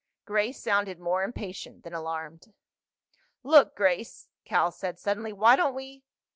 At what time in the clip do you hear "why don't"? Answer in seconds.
5.31-5.75